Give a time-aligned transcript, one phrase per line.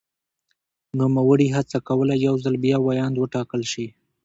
[0.97, 3.87] نوموړي هڅه کوله یو ځل بیا ویاند وټاکل شي.